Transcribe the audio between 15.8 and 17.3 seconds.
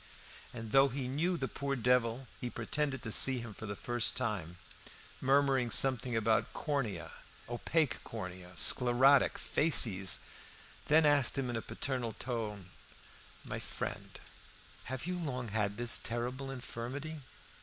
terrible infirmity?